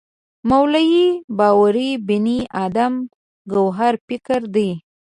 [0.49, 1.05] مولوی
[1.37, 1.75] باور
[2.07, 2.93] بني ادم
[3.53, 4.69] ګوهر فکر دی.